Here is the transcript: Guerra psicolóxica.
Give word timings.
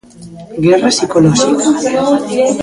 Guerra 0.63 0.87
psicolóxica. 0.93 1.65